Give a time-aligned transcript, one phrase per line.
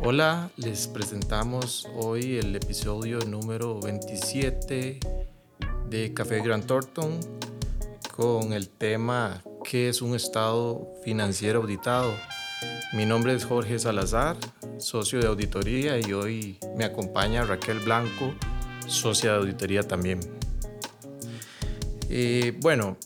[0.00, 5.00] Hola, les presentamos hoy el episodio número 27
[5.90, 7.18] de Café Grant Thornton
[8.14, 12.14] con el tema ¿Qué es un estado financiero auditado?
[12.92, 14.36] Mi nombre es Jorge Salazar,
[14.78, 18.32] socio de auditoría y hoy me acompaña Raquel Blanco,
[18.86, 20.20] socia de auditoría también.
[22.08, 22.96] Eh, bueno,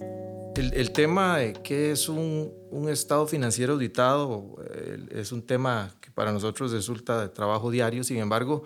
[0.54, 2.52] el, tema de qué es un,
[2.90, 8.64] estado financiero auditado eh, es un tema para nosotros resulta trabajo diario, sin embargo,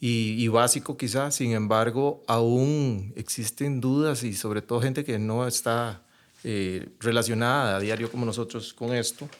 [0.00, 6.02] y, básico quizás, sin embargo, aún existen dudas y sobre todo gente que no está
[6.42, 9.30] eh, relacionada a diario como nosotros con esto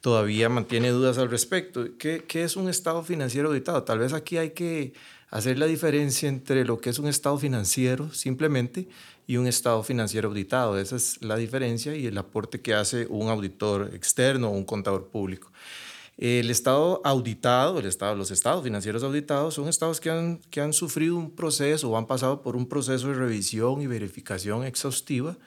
[0.00, 1.86] todavía mantiene dudas al respecto.
[1.98, 3.82] ¿Qué, ¿Qué, es un estado financiero auditado?
[3.82, 4.94] Tal vez aquí hay que
[5.30, 8.88] hacer la diferencia entre lo que es un estado financiero simplemente
[9.26, 10.78] y un estado financiero auditado.
[10.78, 15.08] Esa es la diferencia y el aporte que hace un auditor externo o un contador
[15.08, 15.52] público.
[16.20, 20.10] El estado auditado, el estado, los estados financieros auditados son estados que
[20.60, 25.38] han, sufrido un proceso o han pasado por un proceso de revisión y verificación exhaustiva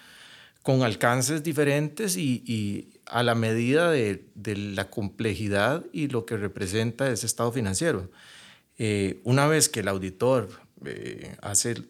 [0.64, 4.26] con alcances diferentes y, a la medida de,
[4.56, 8.10] la complejidad y lo que representa ese estado financiero.
[8.80, 10.50] Eh, una vez que el auditor
[10.86, 11.84] eh, hace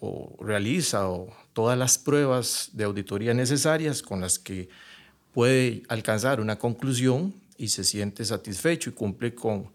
[0.00, 1.06] o realiza
[1.52, 4.70] todas las pruebas de auditoría necesarias con las que
[5.34, 9.70] puede alcanzar una conclusión y se siente satisfecho y cumple con,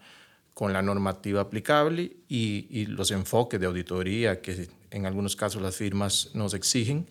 [0.56, 5.76] con la normativa aplicable y, y los enfoques de auditoría que en algunos casos las
[5.76, 7.08] firmas nos exigen,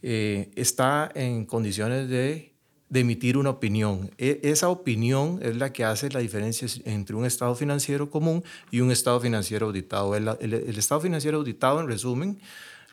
[0.00, 2.54] eh, está en condiciones de,
[2.88, 4.12] de, emitir una opinión.
[4.16, 8.80] E, esa opinión es la que hace la diferencia entre un estado financiero común y
[8.80, 10.14] un estado financiero auditado.
[10.14, 12.38] El, el, estado financiero auditado, en resumen,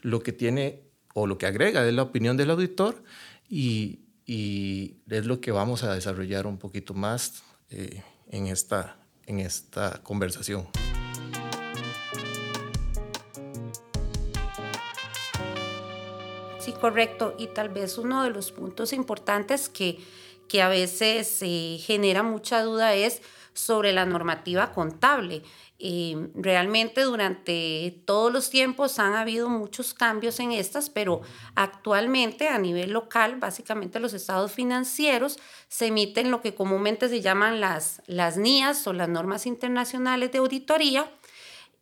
[0.01, 0.81] lo que tiene
[1.13, 3.03] o lo que agrega es la opinión del auditor
[3.49, 7.41] y, y es lo que vamos a desarrollar un poquito más
[7.71, 10.67] eh, en, esta, en esta conversación.
[16.79, 17.35] correcto.
[17.37, 19.99] Y tal vez uno de los puntos importantes que,
[20.47, 23.21] que a veces eh, genera mucha duda es
[23.59, 25.43] sobre la normativa contable.
[25.81, 31.21] Eh, realmente durante todos los tiempos han habido muchos cambios en estas, pero
[31.55, 37.61] actualmente a nivel local, básicamente los estados financieros se emiten lo que comúnmente se llaman
[37.61, 41.09] las, las NIAs o las normas internacionales de auditoría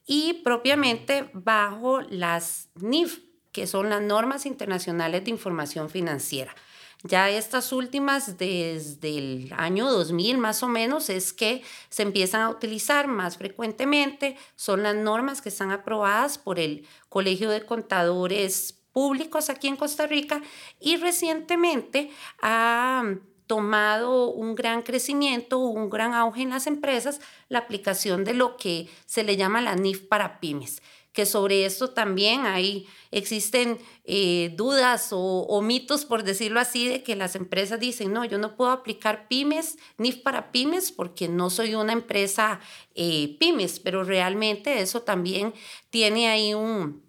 [0.05, 3.19] y propiamente bajo las NIF,
[3.51, 6.55] que son las normas internacionales de información financiera.
[7.03, 12.49] Ya estas últimas, desde el año 2000 más o menos, es que se empiezan a
[12.49, 14.35] utilizar más frecuentemente.
[14.55, 20.07] Son las normas que están aprobadas por el Colegio de Contadores Públicos aquí en Costa
[20.07, 20.41] Rica
[20.79, 22.09] y recientemente
[22.41, 23.03] ha
[23.45, 28.89] tomado un gran crecimiento, un gran auge en las empresas, la aplicación de lo que
[29.05, 30.81] se le llama la NIF para pymes
[31.17, 37.15] que sobre esto también hay, existen eh, dudas o, mitos, por decirlo así, de que
[37.15, 41.73] las empresas dicen, no, yo no puedo aplicar pymes, ni para pymes, porque no soy
[41.73, 42.59] una empresa
[42.93, 45.55] eh, pymes, pero realmente eso también
[45.89, 47.01] tiene ahí un,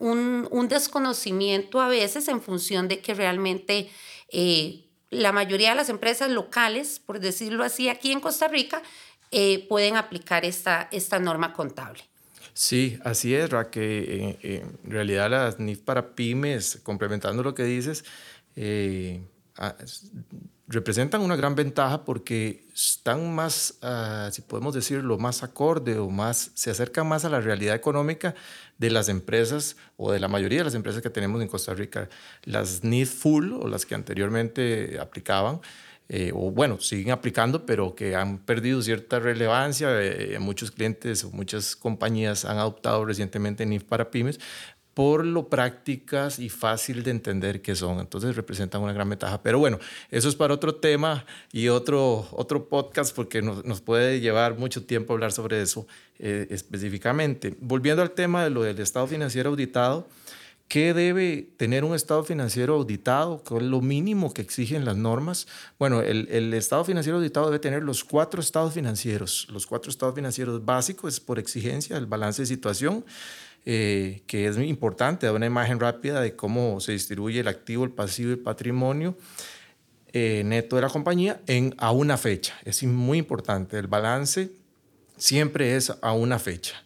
[0.00, 3.88] un, desconocimiento a veces en función de que realmente...
[4.32, 8.82] Eh, la mayoría de las empresas locales, por decirlo así, aquí en Costa Rica,
[9.66, 12.02] pueden aplicar esta, esta norma contable.
[12.58, 13.98] Sí, así es, Ra, que
[14.30, 18.04] eh, eh, en realidad las NIF para pymes, complementando lo que dices,
[18.56, 19.22] eh,
[20.66, 26.50] representan una gran ventaja porque están más, ah, si podemos decirlo, más acorde o más,
[26.54, 28.34] se acercan más a la realidad económica
[28.76, 32.08] de las empresas o de la mayoría de las empresas que tenemos en Costa Rica.
[32.42, 35.60] Las NIF full o las que anteriormente aplicaban,
[36.08, 39.88] eh, o bueno, siguen aplicando, pero que han perdido cierta relevancia.
[40.00, 44.40] Eh, muchos clientes o muchas compañías han adoptado recientemente NIF para pymes
[44.98, 48.00] por lo prácticas y fácil de entender que son.
[48.00, 49.40] Entonces representan una gran ventaja.
[49.44, 49.78] Pero bueno,
[50.10, 55.12] eso es para otro tema y otro, otro podcast porque nos, puede llevar mucho tiempo
[55.12, 55.86] hablar sobre eso
[56.18, 57.54] eh, específicamente.
[57.60, 60.08] Volviendo al tema de lo del estado financiero auditado,
[60.68, 63.42] ¿Qué debe tener un estado financiero auditado?
[63.42, 65.48] ¿Qué es lo mínimo que exigen las normas?
[65.78, 69.48] Bueno, el, estado financiero auditado debe tener los cuatro estados financieros.
[69.50, 73.06] Los cuatro estados financieros básicos es por exigencia el balance de situación,
[73.64, 77.84] eh, que es muy importante, da una imagen rápida de cómo se distribuye el activo,
[77.84, 79.16] el pasivo y el patrimonio
[80.12, 82.54] eh, neto de la compañía en, a una fecha.
[82.66, 83.78] Es muy importante.
[83.78, 84.50] El balance
[85.16, 86.82] siempre es a una fecha.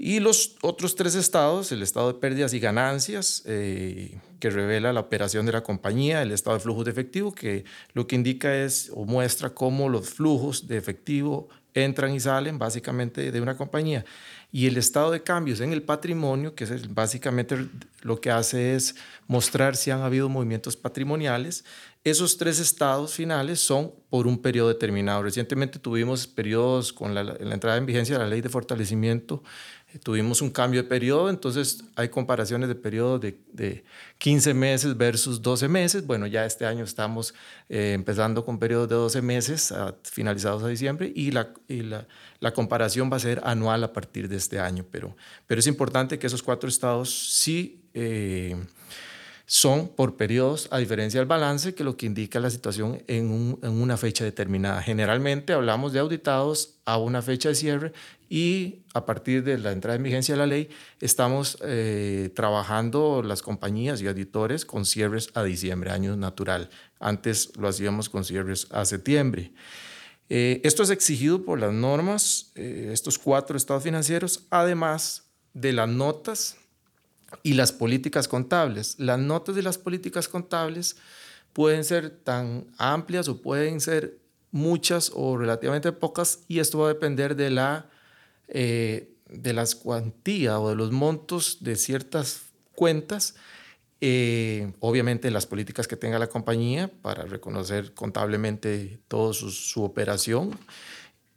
[0.00, 5.00] Y los otros tres estados, el estado de pérdidas y ganancias, eh, que revela la
[5.00, 7.64] operación de la compañía, el estado de flujos de efectivo, que
[7.94, 13.32] lo que indica es o muestra cómo los flujos de efectivo entran y salen básicamente
[13.32, 14.04] de una compañía.
[14.52, 17.68] Y el estado de cambios en el patrimonio, que es básicamente
[18.02, 18.94] lo que hace es
[19.26, 21.64] mostrar si han habido movimientos patrimoniales.
[22.04, 25.22] Esos tres estados finales son por un periodo determinado.
[25.22, 29.42] Recientemente tuvimos periodos con la, la entrada en vigencia de la ley de fortalecimiento
[30.02, 33.84] tuvimos un cambio de periodo, entonces hay comparaciones de periodos de, de,
[34.18, 36.06] 15 meses versus 12 meses.
[36.06, 37.34] Bueno, ya este año estamos
[37.68, 42.06] eh, empezando con periodos de 12 meses finalizados a diciembre y, la, y la,
[42.40, 45.16] la, comparación va a ser anual a partir de este año, pero,
[45.46, 47.82] pero es importante que esos cuatro estados sí...
[47.94, 48.56] Eh,
[49.50, 53.70] son por periodos, a diferencia del balance, que lo que indica la situación en, en,
[53.70, 54.82] una fecha determinada.
[54.82, 57.92] Generalmente hablamos de auditados a una fecha de cierre
[58.28, 60.68] y a partir de la entrada en vigencia de la ley
[61.00, 66.68] estamos eh, trabajando las compañías y auditores con cierres a diciembre, año natural.
[67.00, 69.54] Antes lo hacíamos con cierres a septiembre.
[70.28, 75.88] Eh, esto es exigido por las normas, eh, estos cuatro estados financieros, además de las
[75.88, 76.58] notas
[77.42, 78.96] y las políticas contables.
[78.98, 80.96] Las notas de las políticas contables
[81.52, 84.18] pueden ser tan amplias o pueden ser
[84.50, 87.90] muchas o relativamente pocas y esto va a depender de la
[88.48, 93.34] eh, de las cuantías o de los montos de ciertas cuentas,
[94.00, 100.58] eh, obviamente las políticas que tenga la compañía para reconocer contablemente toda su, su operación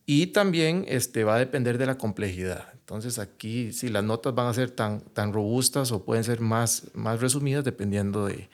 [0.06, 2.68] y también este, va a depender de la complejidad.
[2.74, 6.92] Entonces aquí si las notas van a ser tan, tan robustas o pueden ser más,
[6.94, 8.50] más resumidas dependiendo de,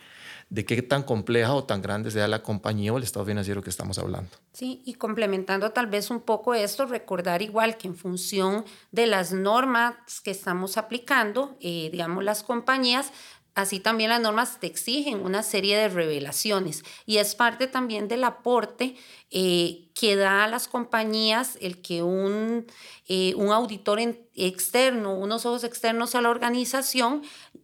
[0.49, 3.69] de qué tan compleja o tan grande sea la compañía o el estado financiero que
[3.69, 4.29] estamos hablando.
[4.53, 9.33] Sí, y complementando tal vez un poco esto, recordar igual que en función de las
[9.33, 13.11] normas que estamos aplicando, eh, digamos, las compañías
[13.57, 18.23] Así también las normas te exigen una serie de revelaciones y es parte también del
[18.23, 18.95] aporte
[19.31, 22.67] eh, que da a las compañías el que un,
[23.07, 23.99] eh, un auditor
[24.35, 27.23] externo, unos ojos externos a la organización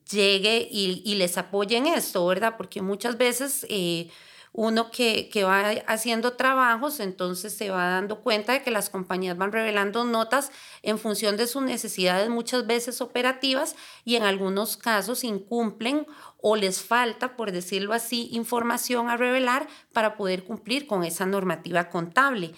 [0.10, 2.56] llegue y, les apoye en esto, ¿verdad?
[2.58, 3.64] Porque muchas veces...
[3.70, 4.10] Eh,
[4.54, 9.36] uno que, que, va haciendo trabajos, entonces se va dando cuenta de que las compañías
[9.36, 10.52] van revelando notas
[10.84, 16.06] en función de sus necesidades muchas veces operativas y en algunos casos incumplen
[16.40, 21.90] o les falta, por decirlo así, información a revelar para poder cumplir con esa normativa
[21.90, 22.54] contable.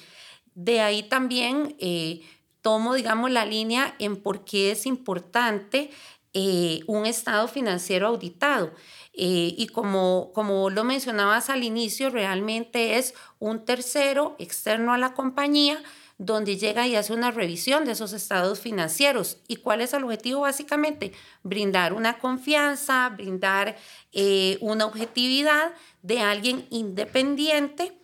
[0.54, 2.22] De ahí también eh,
[2.62, 5.92] tomo, digamos, la línea en por qué es importante
[6.36, 8.74] eh, un estado financiero auditado.
[9.14, 15.14] Eh, y como, como lo mencionabas al inicio, realmente es un tercero externo a la
[15.14, 15.82] compañía
[16.18, 19.38] donde llega y hace una revisión de esos estados financieros.
[19.48, 21.14] ¿Y cuál es el objetivo básicamente?
[21.44, 23.78] Brindar una confianza, brindar
[24.12, 27.98] eh, una objetividad de alguien independiente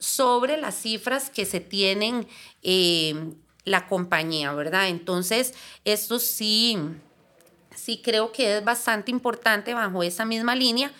[0.00, 2.26] sobre las cifras que se tienen
[2.62, 3.14] eh,
[3.64, 4.88] la compañía, ¿verdad?
[4.88, 5.54] Entonces,
[5.84, 6.76] esto sí
[7.78, 10.92] sí creo que es bastante importante bajo esa misma línea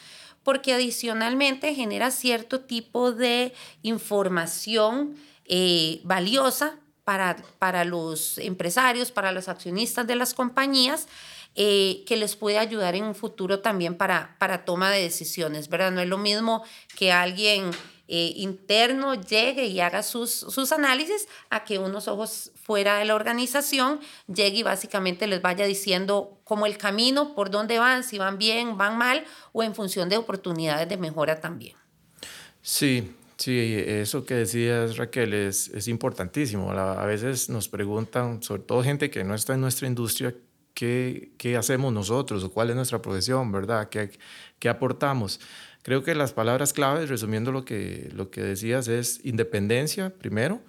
[0.43, 3.53] porque adicionalmente genera cierto tipo de
[3.83, 11.09] información eh, valiosa para, para los empresarios, para los accionistas de las compañías,
[11.55, 15.91] eh, que les puede ayudar en un futuro también para, para toma de decisiones, ¿verdad?
[15.91, 16.63] No es lo mismo
[16.97, 17.71] que alguien
[18.09, 23.15] eh, interno llegue y haga sus, sus análisis a que unos ojos fuera de la
[23.15, 28.39] organización llegue y básicamente les vaya diciendo como el camino, por dónde van, si van
[28.39, 31.77] bien, van mal o en función de oportunidades de mejora también.
[32.63, 36.73] Sí, sí, eso que decías Raquel es, es importantísimo.
[36.73, 40.35] A veces nos preguntan, sobre todo gente que no está en nuestra industria,
[40.73, 43.89] ¿qué, qué hacemos nosotros o cuál es nuestra profesión, verdad?
[43.89, 44.19] ¿Qué,
[44.59, 45.41] qué aportamos?
[45.89, 50.61] Creo que las palabras claves, resumiendo lo que, lo que decías, es independencia, primero.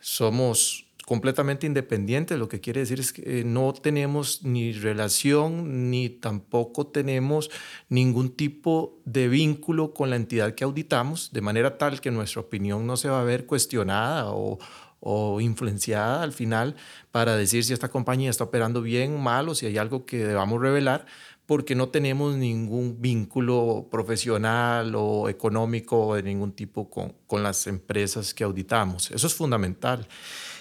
[0.00, 6.88] Somos completamente independientes, lo que quiere decir es que no tenemos ni relación ni tampoco
[6.88, 7.52] tenemos
[7.88, 12.84] ningún tipo de vínculo con la entidad que auditamos, de manera tal que nuestra opinión
[12.84, 14.58] no se va a ver cuestionada o,
[14.98, 16.74] o influenciada al final
[17.12, 20.60] para decir si esta compañía está operando bien, mal o si hay algo que debamos
[20.60, 21.04] revelar,
[21.46, 28.32] porque no tenemos ningún vínculo profesional o económico de ningún tipo con, con las empresas
[28.32, 29.10] que auditamos.
[29.10, 30.06] Eso es fundamental.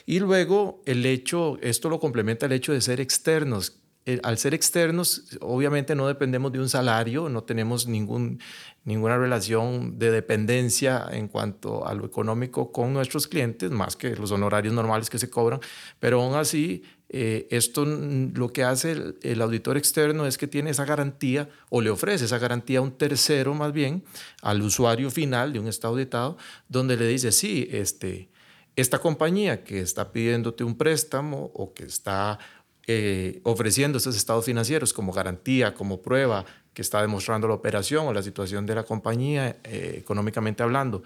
[0.06, 3.80] Y luego el hecho, esto lo complementa el hecho de ser externos.
[4.06, 8.40] eh, al ser externos, obviamente no dependemos de un salario, no tenemos ningún,
[8.84, 14.32] ninguna relación de dependencia en cuanto a lo económico con nuestros clientes, más que los
[14.32, 15.62] honorarios normales que se cobran,
[16.00, 16.84] pero aún así
[17.16, 21.92] eh, esto lo que hace el, auditor externo es que tiene esa garantía o le
[21.92, 24.04] ofrece esa garantía a un tercero más bien,
[24.42, 28.30] al usuario final de un estado auditado, donde le dice, sí, este,
[28.76, 32.40] esta compañía que está pidiéndote un préstamo o que está
[32.88, 38.14] eh, ofreciendo esos estados financieros como garantía, como prueba que está demostrando la operación o
[38.14, 41.04] la situación de la compañía eh, económicamente hablando,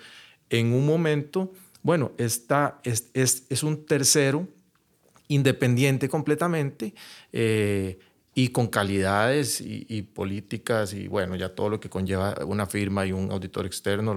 [0.49, 1.51] en un momento,
[1.83, 4.47] bueno, está, es, es, es un tercero
[5.27, 6.93] independiente completamente
[7.31, 7.99] eh,
[8.33, 13.11] y con calidades y, políticas y bueno, ya todo lo que conlleva una firma y
[13.11, 14.15] un auditor externo,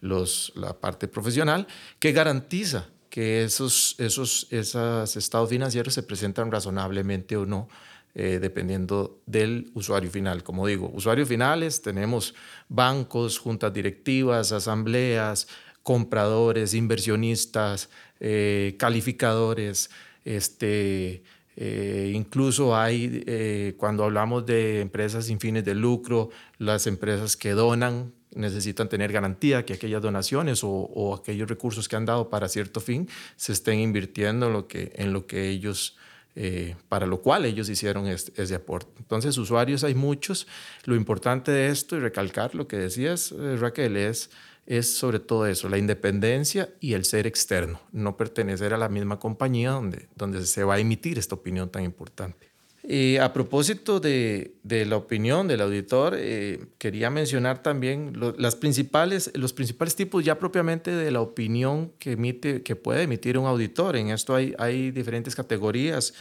[0.00, 1.66] la parte profesional,
[1.98, 7.68] que garantiza que esos, esos, esos estados financieros se presentan razonablemente o no,
[8.14, 10.42] eh, dependiendo del usuario final.
[10.42, 12.34] Como digo, usuarios finales tenemos
[12.68, 15.48] bancos, juntas directivas, asambleas,
[15.82, 19.90] compradores, inversionistas, eh, calificadores,
[20.28, 21.22] este,
[21.56, 27.52] eh, incluso hay, eh, cuando hablamos de empresas sin fines de lucro, las empresas que
[27.52, 32.80] donan necesitan tener garantía que aquellas donaciones o, aquellos recursos que han dado para cierto
[32.80, 35.96] fin se estén invirtiendo en lo que, en lo que ellos,
[36.36, 38.92] eh, para lo cual ellos hicieron ese aporte.
[38.98, 40.46] Entonces, usuarios hay muchos.
[40.84, 44.28] Lo importante de esto, y recalcar lo que decías, Raquel, es
[44.68, 49.18] es sobre todo eso, la independencia y el ser externo, no pertenecer a la misma
[49.18, 52.48] compañía donde, donde se va a emitir esta opinión tan importante.
[52.86, 59.30] Y a propósito de, de, la opinión del auditor, eh, quería mencionar también las principales,
[59.34, 63.96] los principales tipos ya propiamente de la opinión que, emite, que puede emitir un auditor.
[63.96, 66.12] En esto hay, hay diferentes categorías.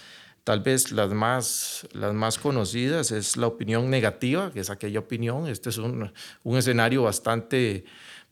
[0.45, 5.47] Tal vez las más, las más conocidas es la opinión negativa, que es aquella opinión.
[5.47, 6.11] Este es un,
[6.43, 7.85] un escenario bastante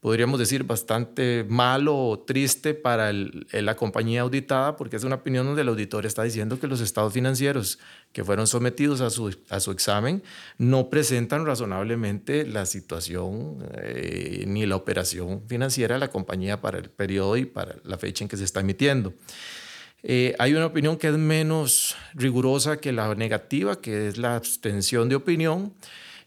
[0.05, 5.63] podríamos decir, bastante malo o triste para la compañía auditada, porque es una opinión donde
[5.63, 7.79] el auditor está diciendo que los estados financieros
[8.13, 10.21] que fueron sometidos a su, a su examen
[10.59, 16.91] no presentan razonablemente la situación eh, ni la operación financiera de la compañía para el
[16.91, 19.11] periodo y para la fecha en que se está emitiendo.
[20.03, 25.09] Eh, hay una opinión que es menos rigurosa que la negativa, que es la abstención
[25.09, 25.73] de opinión.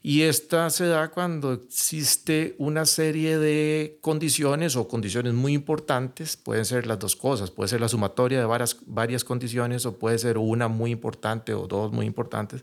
[0.00, 6.64] Y esta se da cuando existe una serie de condiciones o condiciones muy importantes, pueden
[6.64, 10.38] ser las dos cosas, puede ser la sumatoria de varias, varias condiciones o puede ser
[10.38, 12.62] una muy importante o dos muy importantes,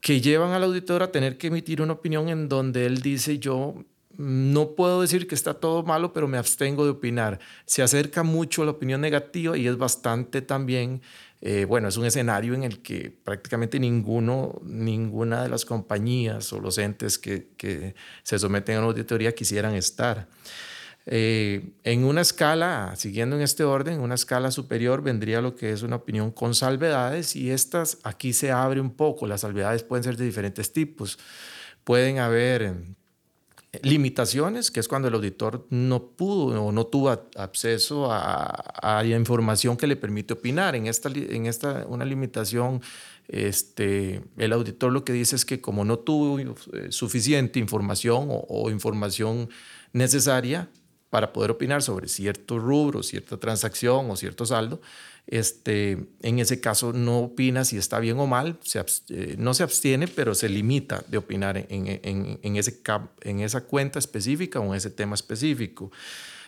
[0.00, 3.74] que llevan al auditor a tener que emitir una opinión en donde él dice yo
[4.16, 7.38] no puedo decir que está todo malo, pero me abstengo de opinar.
[7.66, 11.02] Se acerca mucho a la opinión negativa y es bastante también
[11.40, 16.60] eh, bueno, es un escenario en el que prácticamente ninguno, ninguna de las compañías o
[16.60, 20.28] los entes que, se someten a una auditoría quisieran estar.
[21.08, 25.82] Eh, en una escala, siguiendo en este orden, una escala superior vendría lo que es
[25.82, 29.26] una opinión con salvedades y estas aquí se abre un poco.
[29.26, 31.18] Las salvedades pueden ser de diferentes tipos.
[31.84, 32.74] Pueden haber
[33.82, 38.46] limitaciones, que es cuando el auditor no pudo o no tuvo acceso a,
[38.82, 40.74] a información que le permite opinar.
[40.76, 42.80] En esta, en esta una limitación,
[43.28, 46.54] este, el auditor lo que dice es que como no tuvo eh,
[46.90, 49.48] suficiente información o información
[49.92, 50.68] necesaria
[51.10, 54.80] para poder opinar sobre cierto rubro, cierta transacción o cierto saldo,
[55.26, 58.58] este, en ese caso no opina si está bien o mal,
[59.08, 62.80] eh, no se abstiene, pero se limita de opinar en, ese,
[63.22, 65.90] en esa cuenta específica o en ese tema específico.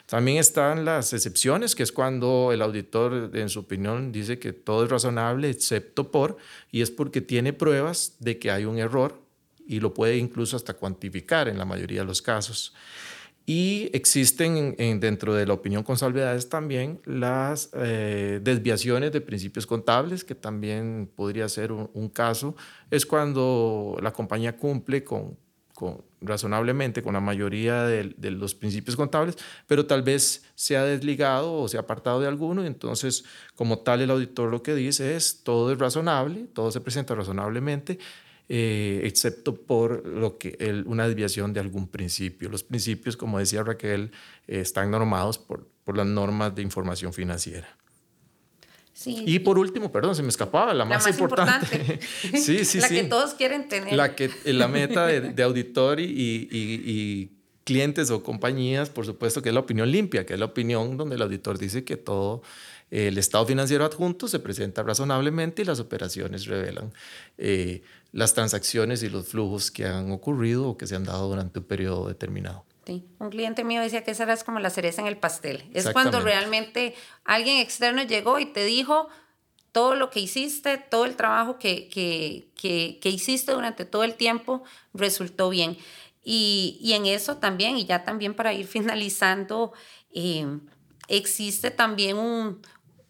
[0.08, 4.84] También están las excepciones, que es cuando el auditor, en su opinión, dice que todo
[4.84, 6.38] es razonable excepto por,
[6.70, 9.20] y es porque tiene pruebas de que hay un error
[9.66, 12.72] y lo puede incluso hasta cuantificar en la mayoría de los casos.
[13.49, 20.23] Y existen dentro de la opinión con salvedades también las eh, desviaciones de principios contables,
[20.23, 22.55] que también podría ser un, caso.
[22.90, 25.38] Es cuando la compañía cumple con,
[25.73, 30.85] con razonablemente con la mayoría de, de, los principios contables, pero tal vez se ha
[30.85, 32.64] desligado o se ha apartado de alguno.
[32.64, 33.25] Y entonces,
[33.55, 37.99] como tal, el auditor lo que dice es todo es razonable, todo se presenta razonablemente
[38.50, 42.49] eh, excepto por lo que una desviación de algún principio.
[42.49, 44.11] Los principios, como decía Raquel,
[44.47, 47.69] eh, están normados por, por las normas de información financiera.
[48.95, 52.00] Sí, y por último, perdón, se me escapaba, la, más, importante.
[52.35, 53.95] sí, sí, la que todos quieren tener.
[53.95, 57.31] La, que, la meta de, de auditor y, y, y,
[57.64, 61.17] clientes o compañías, por supuesto que es la opinión limpia, que es la opinión donde
[61.17, 62.43] el auditor dice que todo
[62.90, 66.93] el estado financiero adjunto se presenta razonablemente y las operaciones revelan
[67.37, 71.58] eh, las transacciones y los flujos que han ocurrido o que se han dado durante
[71.58, 72.64] un periodo determinado.
[72.86, 73.04] Sí.
[73.18, 75.68] Un cliente mío decía que esa era como la cereza en el pastel.
[75.74, 79.08] Es cuando realmente alguien externo llegó y te dijo
[79.72, 82.48] todo lo que hiciste, todo el trabajo que, que,
[83.00, 84.62] que, hiciste durante todo el tiempo
[84.94, 85.76] resultó bien.
[86.24, 89.72] Y, y, en eso también, y ya también para ir finalizando,
[90.10, 90.46] eh,
[91.08, 92.60] existe también un,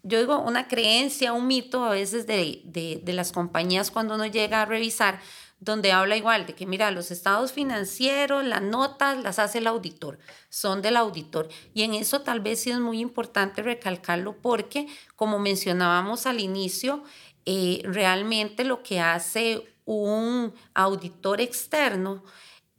[0.09, 4.25] yo digo, una creencia, un mito a veces de, de, de, las compañías cuando uno
[4.25, 5.21] llega a revisar,
[5.59, 10.17] donde habla igual de que, mira, los estados financieros, las notas las hace el auditor,
[10.49, 11.47] son del auditor.
[11.73, 17.03] Y en eso tal vez sí es muy importante recalcarlo porque, como mencionábamos al inicio,
[17.45, 22.23] eh, realmente lo que hace un auditor externo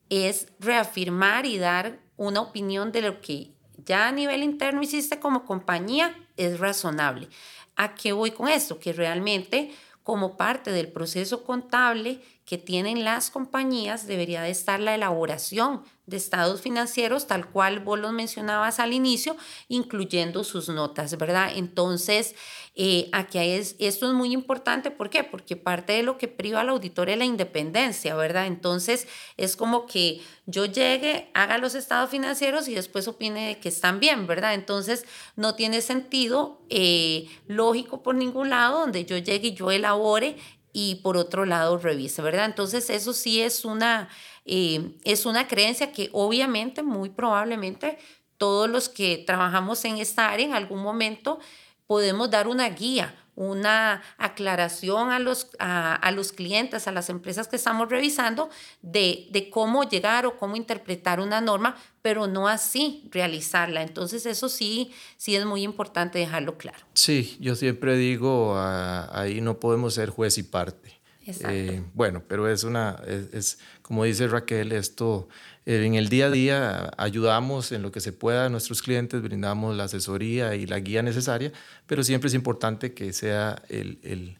[0.09, 3.53] es reafirmar y dar una opinión de lo que
[3.85, 7.29] ya a nivel interno hiciste como compañía es razonable.
[7.77, 8.79] ¿A qué voy con esto?
[8.79, 9.73] Que realmente
[10.03, 12.21] como parte del proceso contable
[12.51, 17.97] que tienen las compañías debería de estar la elaboración de estados financieros, tal cual vos
[17.97, 19.37] los mencionabas al inicio,
[19.69, 21.53] incluyendo sus notas, ¿verdad?
[21.55, 22.35] Entonces,
[22.75, 25.23] eh, aquí es, esto es muy importante, ¿por qué?
[25.23, 28.49] Porque parte de lo que priva al auditor es la independencia, ¿verdad?
[28.49, 34.01] Entonces, es como que yo llegue, haga los estados financieros y después opine que están
[34.01, 34.55] bien, ¿verdad?
[34.55, 35.05] Entonces,
[35.37, 40.37] no tiene sentido eh, lógico por ningún lado donde yo llegue y yo elabore
[40.73, 42.47] y por otro lado revise, ¿verdad?
[42.47, 44.09] Entonces eso sí es una,
[44.45, 47.99] eh, es una creencia que obviamente, muy probablemente,
[48.37, 51.41] todos los que trabajamos en esta área en algún momento
[51.87, 57.57] podemos dar una guía, una aclaración a los, a, los clientes, a las empresas que
[57.57, 58.51] estamos revisando
[58.83, 63.81] de, de, cómo llegar o cómo interpretar una norma, pero no así realizarla.
[63.81, 66.85] Entonces eso sí, sí es muy importante dejarlo claro.
[66.93, 71.00] Sí, yo siempre digo, ah, ahí no podemos ser juez y parte.
[71.27, 75.29] Eh, bueno, pero es una, es, como dice Raquel, esto
[75.67, 79.21] eh, en el día a día ayudamos en lo que se pueda a nuestros clientes,
[79.21, 81.53] brindamos la asesoría y la guía necesaria,
[81.87, 84.39] pero siempre es importante que sea el, el,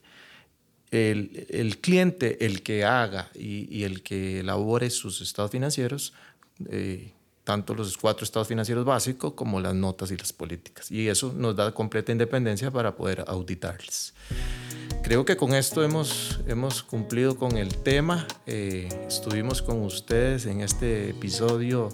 [0.89, 6.13] el, el cliente el que haga y, el que elabore sus estados financieros.
[6.69, 10.91] Eh, tanto los cuatro estados financieros básicos como las notas y las políticas.
[10.91, 14.13] Y eso nos da completa independencia para poder auditarles.
[15.03, 18.27] Creo que con esto hemos, hemos cumplido con el tema.
[18.45, 21.89] Eh, estuvimos con ustedes en este episodio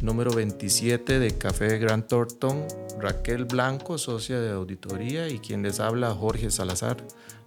[0.00, 2.66] número 27 de Café Gran Thornton.
[2.98, 6.98] Raquel Blanco, socia de auditoría, y quien les habla, Jorge Salazar,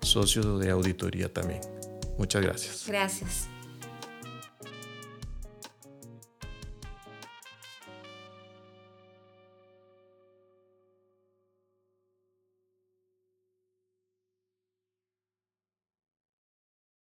[0.01, 1.61] socio de auditoría también.
[2.17, 2.85] Muchas gracias.
[2.87, 3.52] Gracias.